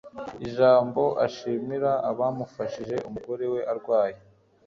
[0.47, 4.17] ijambo ashimira abamufashije umugore we arwaye